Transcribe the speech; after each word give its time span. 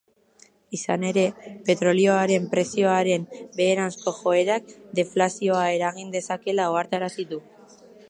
Izan 0.77 1.03
ere, 1.09 1.25
petrolioaren 1.67 2.47
prezioaren 2.55 3.29
beheranzko 3.61 4.17
joerak 4.23 4.75
deflazioa 5.01 5.71
eragin 5.79 6.13
dezakeela 6.21 6.71
ohartarazi 6.75 7.33
du. 7.35 7.45